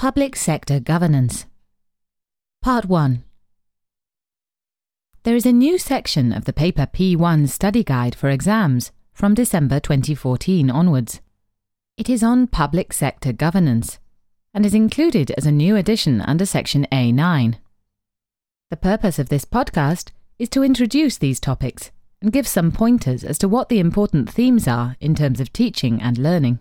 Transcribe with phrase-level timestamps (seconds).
[0.00, 1.44] Public Sector Governance.
[2.62, 3.22] Part 1
[5.24, 9.78] There is a new section of the paper P1 study guide for exams from December
[9.78, 11.20] 2014 onwards.
[11.98, 13.98] It is on public sector governance
[14.54, 17.56] and is included as a new addition under section A9.
[18.70, 21.90] The purpose of this podcast is to introduce these topics
[22.22, 26.00] and give some pointers as to what the important themes are in terms of teaching
[26.00, 26.60] and learning.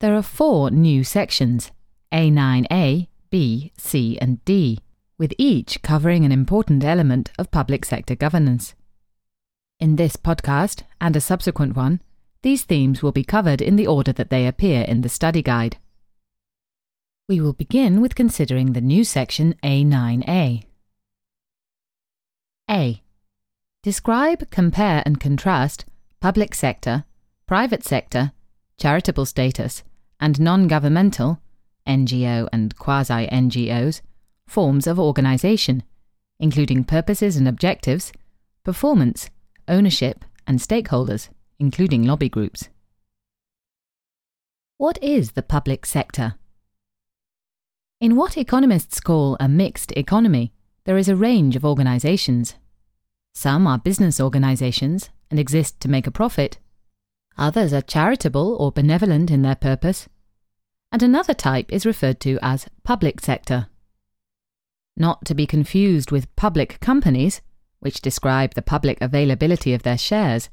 [0.00, 1.72] There are four new sections
[2.12, 4.78] A9A, B, C, and D,
[5.18, 8.76] with each covering an important element of public sector governance.
[9.80, 12.00] In this podcast and a subsequent one,
[12.42, 15.78] these themes will be covered in the order that they appear in the study guide.
[17.28, 20.62] We will begin with considering the new section A9A.
[22.70, 23.02] A.
[23.82, 25.86] Describe, compare, and contrast
[26.20, 27.04] public sector,
[27.46, 28.30] private sector,
[28.78, 29.82] charitable status,
[30.20, 31.40] and non governmental
[31.86, 34.00] NGO and quasi NGOs
[34.46, 35.82] forms of organisation,
[36.40, 38.12] including purposes and objectives,
[38.64, 39.30] performance,
[39.68, 42.68] ownership, and stakeholders, including lobby groups.
[44.78, 46.34] What is the public sector?
[48.00, 50.52] In what economists call a mixed economy,
[50.84, 52.54] there is a range of organisations.
[53.34, 56.58] Some are business organisations and exist to make a profit.
[57.38, 60.08] Others are charitable or benevolent in their purpose.
[60.90, 63.68] And another type is referred to as public sector.
[64.96, 67.40] Not to be confused with public companies,
[67.78, 70.48] which describe the public availability of their shares.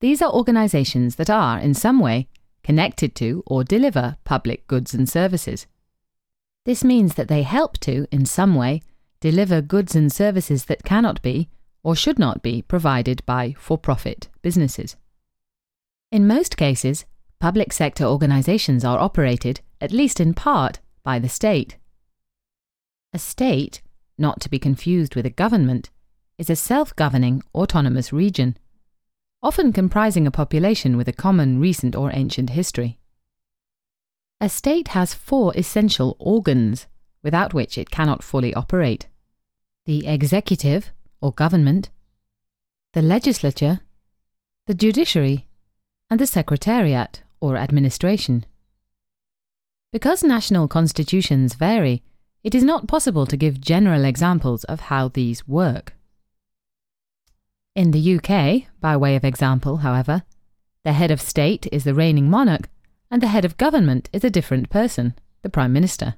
[0.00, 2.28] These are organisations that are, in some way,
[2.62, 5.66] connected to or deliver public goods and services.
[6.66, 8.82] This means that they help to, in some way,
[9.20, 11.48] deliver goods and services that cannot be,
[11.82, 14.96] or should not be, provided by for profit businesses.
[16.10, 17.04] In most cases,
[17.38, 21.76] public sector organisations are operated, at least in part, by the state.
[23.12, 23.82] A state,
[24.16, 25.90] not to be confused with a government,
[26.38, 28.56] is a self governing, autonomous region,
[29.42, 32.98] often comprising a population with a common recent or ancient history.
[34.40, 36.86] A state has four essential organs,
[37.22, 39.08] without which it cannot fully operate
[39.84, 40.92] the executive,
[41.22, 41.88] or government,
[42.92, 43.80] the legislature,
[44.66, 45.47] the judiciary,
[46.10, 48.44] and the secretariat, or administration.
[49.92, 52.02] Because national constitutions vary,
[52.44, 55.94] it is not possible to give general examples of how these work.
[57.74, 60.22] In the UK, by way of example, however,
[60.84, 62.68] the head of state is the reigning monarch,
[63.10, 66.14] and the head of government is a different person, the Prime Minister.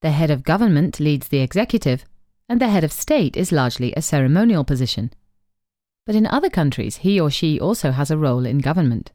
[0.00, 2.04] The head of government leads the executive,
[2.48, 5.12] and the head of state is largely a ceremonial position.
[6.08, 9.12] But in other countries, he or she also has a role in government.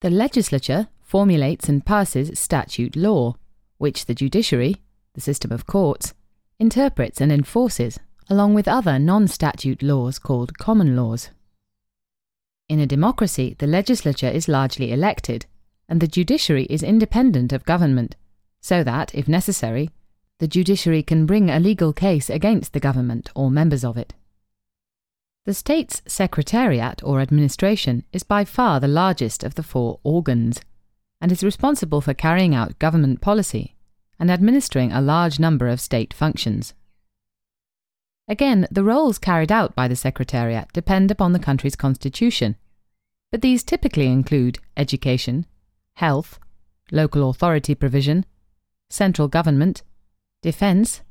[0.00, 3.36] The legislature formulates and passes statute law,
[3.78, 4.82] which the judiciary,
[5.14, 6.14] the system of courts,
[6.58, 11.30] interprets and enforces, along with other non statute laws called common laws.
[12.68, 15.46] In a democracy, the legislature is largely elected,
[15.88, 18.16] and the judiciary is independent of government,
[18.60, 19.90] so that, if necessary,
[20.40, 24.12] the judiciary can bring a legal case against the government or members of it.
[25.46, 30.60] The state's secretariat or administration is by far the largest of the four organs
[31.20, 33.76] and is responsible for carrying out government policy
[34.18, 36.74] and administering a large number of state functions.
[38.26, 42.56] Again, the roles carried out by the Secretariat depend upon the country's constitution,
[43.30, 45.46] but these typically include education,
[45.94, 46.40] health,
[46.90, 48.26] local authority provision,
[48.90, 49.84] central government,
[50.42, 51.02] defence,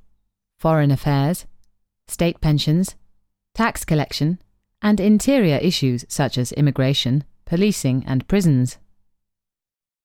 [0.60, 1.46] foreign affairs,
[2.10, 2.96] state pensions,
[3.56, 4.40] tax collection,
[4.82, 8.78] and interior issues such as immigration, policing, and prisons.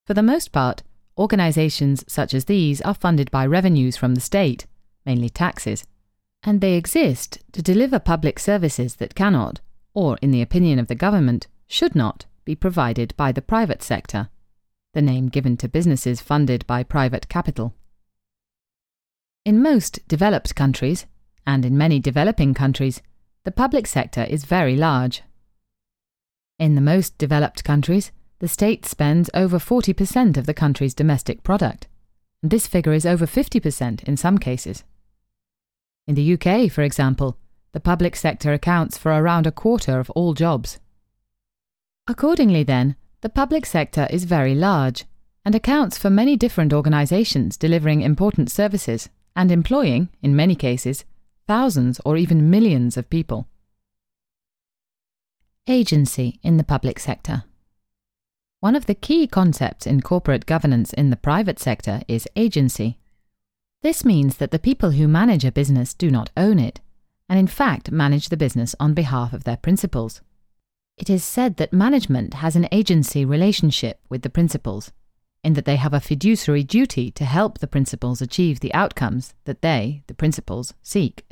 [0.06, 0.82] For the most part,
[1.18, 4.66] organisations such as these are funded by revenues from the state,
[5.04, 5.84] mainly taxes,
[6.42, 9.60] and they exist to deliver public services that cannot,
[9.92, 14.30] or in the opinion of the government, should not, be provided by the private sector,
[14.94, 17.74] the name given to businesses funded by private capital.
[19.44, 21.06] In most developed countries,
[21.46, 23.02] and in many developing countries,
[23.44, 25.22] the public sector is very large.
[26.58, 31.88] In the most developed countries, the state spends over 40% of the country's domestic product,
[32.42, 34.84] and this figure is over 50% in some cases.
[36.06, 37.38] In the UK, for example,
[37.72, 40.78] the public sector accounts for around a quarter of all jobs.
[42.06, 45.04] Accordingly, then, the public sector is very large
[45.44, 51.04] and accounts for many different organisations delivering important services and employing, in many cases,
[51.50, 53.48] thousands or even millions of people.
[55.66, 57.42] Agency in the public sector.
[58.60, 62.98] One of the key concepts in corporate governance in the private sector is agency.
[63.82, 66.78] This means that the people who manage a business do not own it,
[67.28, 70.20] and in fact manage the business on behalf of their principals.
[70.96, 74.92] It is said that management has an agency relationship with the principals,
[75.42, 79.62] in that they have a fiduciary duty to help the principals achieve the outcomes that
[79.62, 81.26] they, the principals, seek.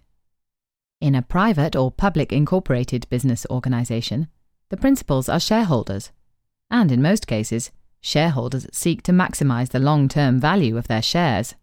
[1.01, 4.27] In a private or public incorporated business organization,
[4.69, 6.11] the principals are shareholders,
[6.73, 11.55] and in most cases, shareholders seek to maximize the long term value of their shares.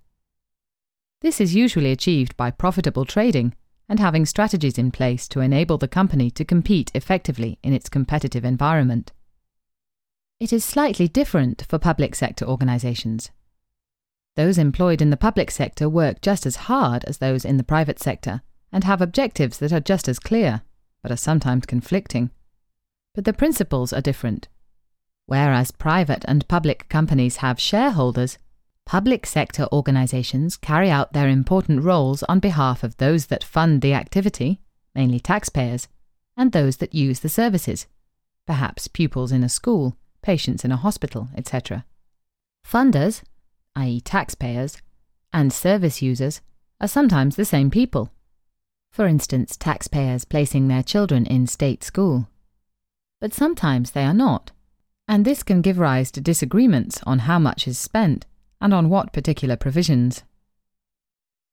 [1.21, 3.53] This is usually achieved by profitable trading
[3.89, 8.45] and having strategies in place to enable the company to compete effectively in its competitive
[8.45, 9.11] environment.
[10.39, 13.31] It is slightly different for public sector organisations.
[14.37, 17.99] Those employed in the public sector work just as hard as those in the private
[17.99, 18.41] sector
[18.75, 20.61] and have objectives that are just as clear,
[21.01, 22.29] but are sometimes conflicting.
[23.15, 24.47] But the principals are different.
[25.25, 28.37] Whereas private and public companies have shareholders,
[28.85, 33.95] Public sector organisations carry out their important roles on behalf of those that fund the
[33.95, 34.61] activity,
[34.93, 35.87] mainly taxpayers,
[36.37, 37.87] and those that use the services,
[38.45, 41.83] perhaps pupils in a school, patients in a hospital, etc.
[42.63, 43.23] Funders,
[43.75, 44.77] i.e., taxpayers,
[45.33, 46.41] and service users
[46.79, 48.11] are sometimes the same people.
[48.95, 52.29] For instance, taxpayers placing their children in state school.
[53.19, 54.53] But sometimes they are not,
[55.05, 58.25] and this can give rise to disagreements on how much is spent
[58.61, 60.23] and on what particular provisions.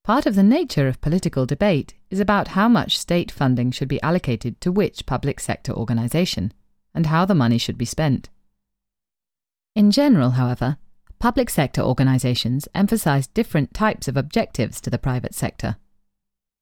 [0.05, 4.00] Part of the nature of political debate is about how much state funding should be
[4.03, 6.53] allocated to which public sector organisation,
[6.94, 8.31] and how the money should be spent.
[9.75, 10.77] In general, however,
[11.19, 15.75] public sector organisations emphasise different types of objectives to the private sector.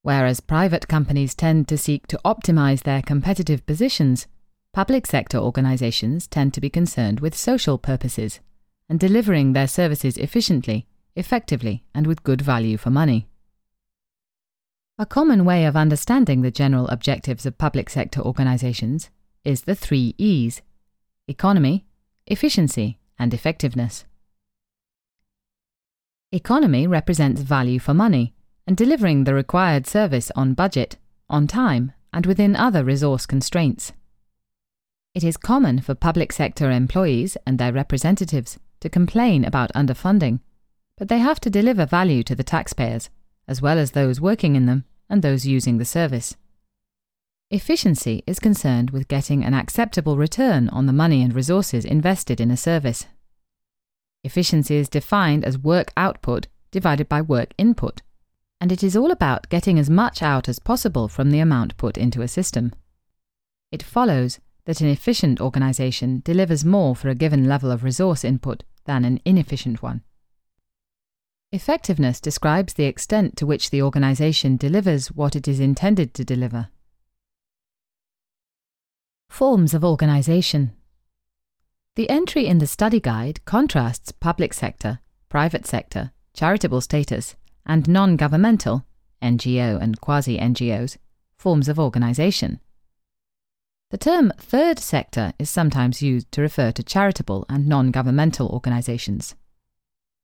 [0.02, 4.26] Whereas private companies tend to seek to optimise their competitive positions,
[4.72, 8.40] public sector organisations tend to be concerned with social purposes
[8.88, 10.86] and delivering their services efficiently,
[11.16, 13.28] effectively, and with good value for money.
[14.98, 19.10] A common way of understanding the general objectives of public sector organisations
[19.44, 20.62] is the three E's
[21.28, 21.86] economy,
[22.26, 24.04] efficiency, and effectiveness.
[26.32, 28.34] Economy represents value for money
[28.70, 30.96] and delivering the required service on budget,
[31.28, 33.92] on time, and within other resource constraints.
[35.12, 40.38] It is common for public sector employees and their representatives to complain about underfunding,
[40.96, 43.10] but they have to deliver value to the taxpayers,
[43.48, 46.36] as well as those working in them and those using the service.
[47.50, 52.52] Efficiency is concerned with getting an acceptable return on the money and resources invested in
[52.52, 53.06] a service.
[54.22, 58.00] Efficiency is defined as work output divided by work input,
[58.60, 61.96] and it is all about getting as much out as possible from the amount put
[61.96, 62.72] into a system.
[63.72, 68.62] It follows that an efficient organisation delivers more for a given level of resource input
[68.84, 70.02] than an inefficient one.
[71.52, 76.68] Effectiveness describes the extent to which the organisation delivers what it is intended to deliver.
[79.28, 80.72] Forms of organisation.
[81.96, 87.34] The entry in the study guide contrasts public sector, private sector, charitable status,
[87.70, 88.84] and non governmental,
[89.22, 90.96] NGO and quasi NGOs,
[91.38, 92.58] forms of organisation.
[93.92, 99.36] The term third sector is sometimes used to refer to charitable and non governmental organisations.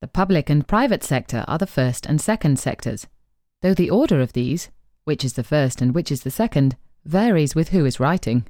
[0.01, 3.07] The public and private sector are the first and second sectors,
[3.63, 4.71] though the order of these,
[5.05, 8.45] which is the first and which is the second, varies with who is writing.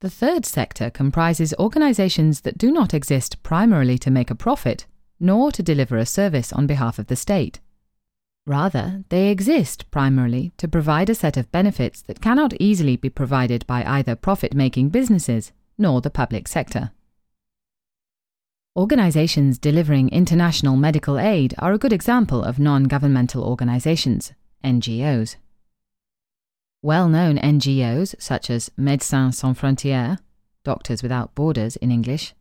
[0.00, 4.86] The third sector comprises organisations that do not exist primarily to make a profit,
[5.18, 7.58] nor to deliver a service on behalf of the state.
[8.46, 13.64] Rather, they exist primarily to provide a set of benefits that cannot easily be provided
[13.68, 16.90] by either profit making businesses nor the public sector.
[18.74, 24.32] Organizations delivering international medical aid are a good example of non governmental organizations,
[24.64, 25.36] NGOs.
[26.82, 30.18] Well known NGOs, such as Médecins Sans Frontières,
[30.64, 32.34] Doctors Without Borders in English,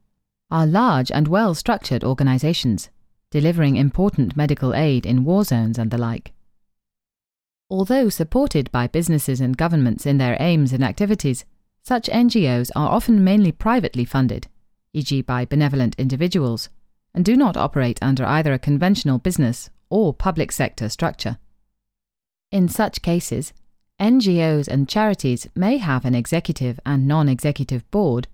[0.49, 2.89] are large and well structured organizations
[3.31, 6.33] delivering important medical aid in war zones and the like.
[7.69, 11.45] Although supported by businesses and governments in their aims and activities,
[11.83, 14.47] such NGOs are often mainly privately funded,
[14.93, 16.69] e.g., by benevolent individuals,
[17.13, 21.37] and do not operate under either a conventional business or public sector structure.
[22.51, 23.53] In such cases,
[23.99, 28.27] NGOs and charities may have an executive and non executive board,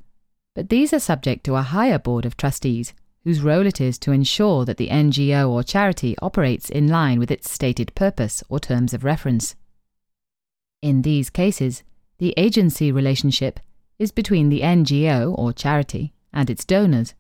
[0.56, 2.94] but these are subject to a higher board of trustees
[3.24, 7.32] whose role it is to ensure that the NGO or charity operates in line with
[7.32, 9.56] its stated purpose or terms of reference.
[10.82, 11.84] In these cases,
[12.20, 13.60] the agency relationship
[14.00, 17.14] is between the NGO or charity and its donors.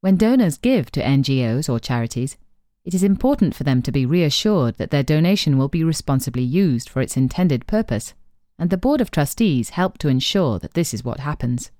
[0.00, 2.36] When donors give to NGOs or charities,
[2.84, 6.88] it is important for them to be reassured that their donation will be responsibly used
[6.88, 8.14] for its intended purpose,
[8.58, 11.70] and the Board of Trustees help to ensure that this is what happens.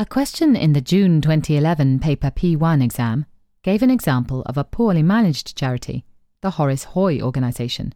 [0.00, 3.26] A question in the June 2011 paper P1 exam
[3.64, 6.04] gave an example of a poorly managed charity,
[6.40, 7.92] the Horace Hoy Organisation,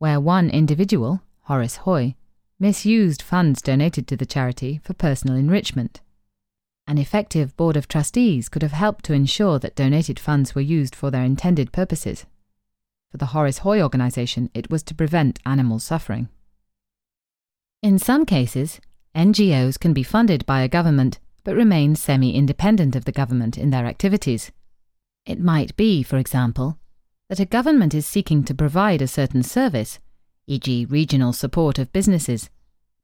[0.00, 2.16] where one individual, Horace Hoy,
[2.58, 6.00] misused funds donated to the charity for personal enrichment.
[6.88, 10.96] An effective Board of Trustees could have helped to ensure that donated funds were used
[10.96, 12.26] for their intended purposes.
[13.12, 16.28] For the Horace Hoy organisation, it was to prevent animal suffering.
[17.84, 18.80] In some cases,
[19.14, 23.70] NGOs can be funded by a government but remain semi independent of the government in
[23.70, 24.50] their activities.
[25.24, 26.76] It might be, for example,
[27.28, 30.00] that a government is seeking to provide a certain service,
[30.48, 32.50] e.g., regional support of businesses,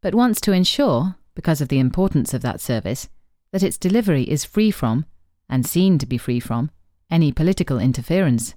[0.01, 3.09] but wants to ensure, because of the importance of that service,
[3.53, 5.07] that its delivery is free from,
[5.49, 6.69] and seen to be free from,
[7.09, 8.57] any political interference.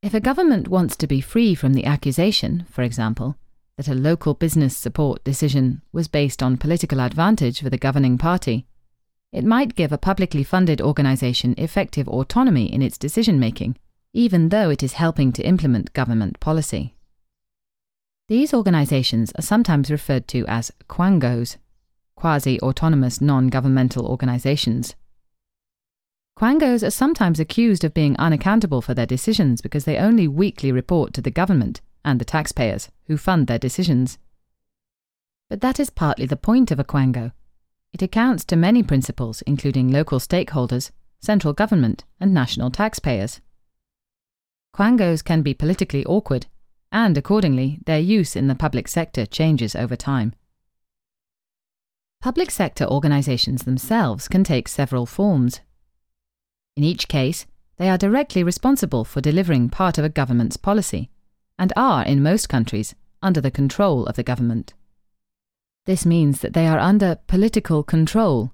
[0.00, 3.34] If a government wants to be free from the accusation, for example,
[3.78, 8.64] that a local business support decision was based on political advantage for the governing party,
[9.36, 13.76] it might give a publicly funded organisation effective autonomy in its decision making,
[14.14, 16.94] even though it is helping to implement government policy.
[18.28, 21.58] These organisations are sometimes referred to as quangos,
[22.16, 24.94] quasi autonomous non governmental organizations.
[26.38, 31.12] Quangos are sometimes accused of being unaccountable for their decisions because they only weakly report
[31.12, 34.16] to the government and the taxpayers who fund their decisions.
[35.50, 37.32] But that is partly the point of a quango.
[37.96, 43.40] It accounts to many principals, including local stakeholders, central government, and national taxpayers.
[44.74, 46.44] Quangos can be politically awkward,
[46.92, 50.34] and accordingly, their use in the public sector changes over time.
[52.20, 55.60] Public sector organisations themselves can take several forms.
[56.76, 57.46] In each case,
[57.78, 61.08] they are directly responsible for delivering part of a government's policy,
[61.58, 64.74] and are, in most countries, under the control of the government.
[65.86, 68.52] This means that they are under political control,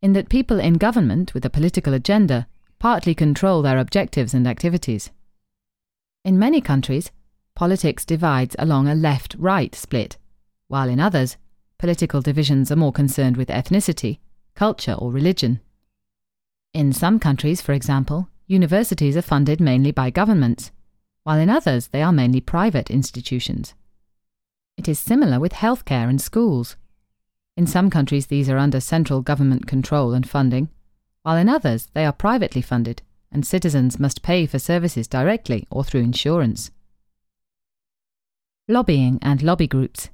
[0.00, 2.46] in that people in government with a political agenda
[2.78, 5.10] partly control their objectives and activities.
[6.24, 7.10] In many countries,
[7.54, 10.16] politics divides along a left right split,
[10.68, 11.36] while in others,
[11.78, 14.18] Political divisions are more concerned with ethnicity,
[14.54, 15.60] culture, or religion.
[16.72, 20.70] In some countries, for example, universities are funded mainly by governments,
[21.24, 23.74] while in others they are mainly private institutions.
[24.76, 26.76] It is similar with healthcare and schools.
[27.56, 30.68] In some countries, these are under central government control and funding,
[31.22, 33.02] while in others they are privately funded
[33.32, 36.70] and citizens must pay for services directly or through insurance.
[38.68, 40.10] Lobbying and lobby groups.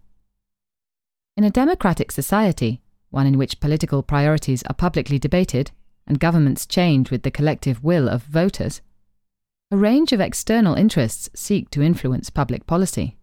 [1.37, 5.71] In a democratic society, one in which political priorities are publicly debated
[6.07, 8.81] and governments change with the collective will of voters,
[9.71, 13.17] a range of external interests seek to influence public policy.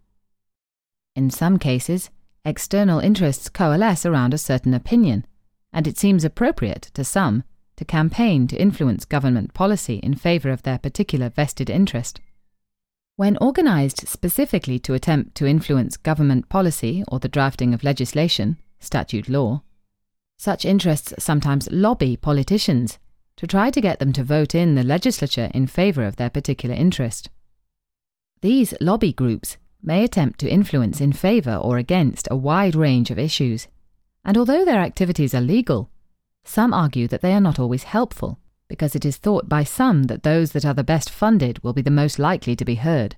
[1.19, 2.09] In some cases,
[2.45, 5.25] external interests coalesce around a certain opinion,
[5.73, 7.43] and it seems appropriate to some
[7.75, 12.21] to campaign to influence government policy in favour of their particular vested interest.
[13.17, 19.27] When organised specifically to attempt to influence government policy or the drafting of legislation, statute
[19.27, 19.63] law,
[20.37, 22.97] such interests sometimes lobby politicians
[23.35, 26.75] to try to get them to vote in the legislature in favour of their particular
[26.75, 27.29] interest.
[28.39, 33.19] These lobby groups may attempt to influence in favour or against a wide range of
[33.19, 33.67] issues,
[34.25, 35.89] and although their activities are legal,
[36.43, 40.23] some argue that they are not always helpful because it is thought by some that
[40.23, 43.15] those that are the best funded will be the most likely to be heard.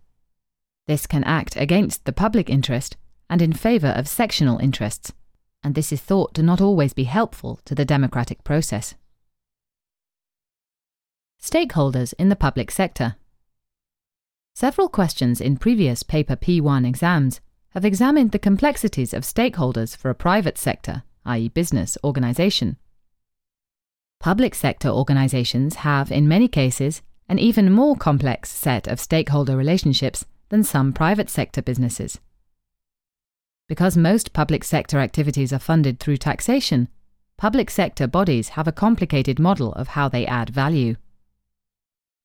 [0.88, 2.98] This can act against the public interest
[3.30, 5.13] and in favour of sectional interests,
[5.63, 8.96] and this is thought to not always be helpful to the democratic process.
[11.41, 13.15] Stakeholders in the public sector.
[14.53, 17.39] Several questions in previous Paper P1 exams
[17.70, 22.77] have examined the complexities of stakeholders for a private sector, i.e., business, organisation.
[24.20, 30.25] Public sector organisations have, in many cases, an even more complex set of stakeholder relationships
[30.50, 32.20] than some private sector businesses.
[33.70, 36.89] Because most public sector activities are funded through taxation,
[37.38, 40.98] public sector bodies have a complicated model of how they add value.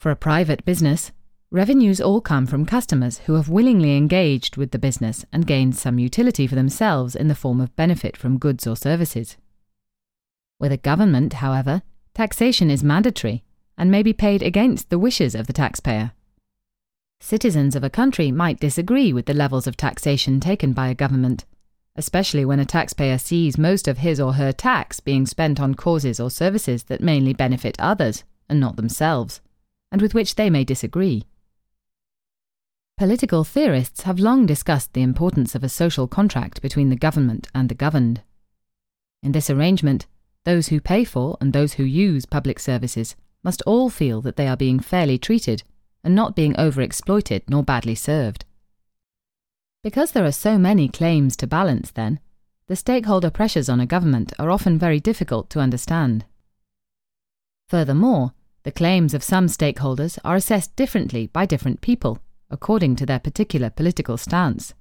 [0.01, 1.13] For a private business,
[1.51, 5.99] revenues all come from customers who have willingly engaged with the business and gained some
[5.99, 9.37] utility for themselves in the form of benefit from goods or services.
[10.59, 11.83] With a government, however,
[12.15, 13.45] taxation is mandatory
[13.79, 16.13] and may be paid against the wishes of the taxpayer.
[17.21, 21.45] Citizens of a country might disagree with the levels of taxation taken by a government,
[21.95, 26.19] especially when a taxpayer sees most of his or her tax being spent on causes
[26.19, 29.41] or services that mainly benefit others and not themselves,
[29.93, 31.25] and with which they may disagree.
[32.99, 37.69] Political theorists have long discussed the importance of a social contract between the government and
[37.69, 38.23] the governed.
[39.23, 40.07] In this arrangement,
[40.45, 44.49] those who pay for and those who use public services must all feel that they
[44.49, 45.63] are being fairly treated
[46.03, 48.47] and not being overexploited nor badly served.
[49.83, 52.19] Because there are so many claims to balance, then,
[52.67, 56.25] the stakeholder pressures on a government are often very difficult to understand.
[57.69, 63.19] Furthermore, the claims of some stakeholders are assessed differently by different people according to their
[63.19, 64.75] particular political stance.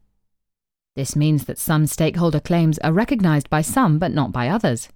[0.96, 4.90] This means that some stakeholder claims are recognised by some but not by others,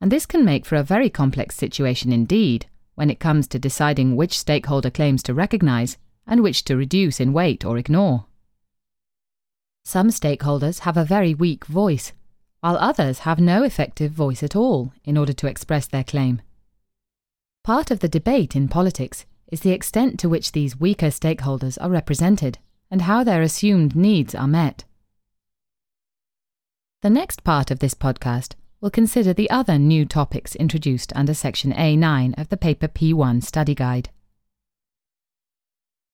[0.00, 4.16] and this can make for a very complex situation indeed when it comes to deciding
[4.16, 8.26] which stakeholder claims to recognise and which to reduce in weight or ignore.
[9.84, 12.12] Some stakeholders have a very weak voice,
[12.60, 16.40] while others have no effective voice at all in order to express their claim.
[17.64, 21.90] Part of the debate in politics is the extent to which these weaker stakeholders are
[21.90, 22.58] represented
[22.90, 24.84] and how their assumed needs are met.
[27.02, 31.72] The next part of this podcast will consider the other new topics introduced under Section
[31.72, 34.10] A9 of the Paper P1 Study Guide.